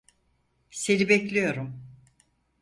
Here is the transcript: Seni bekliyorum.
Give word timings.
Seni 0.71 1.09
bekliyorum. 1.09 1.85